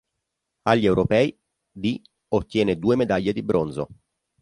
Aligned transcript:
Agli 0.63 0.85
europei 0.85 1.39
di 1.71 2.01
ottiene 2.29 2.79
due 2.79 2.95
medaglie 2.95 3.33
di 3.33 3.43
bronzo. 3.43 3.87